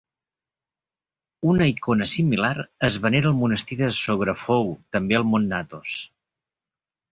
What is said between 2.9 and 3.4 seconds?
venera al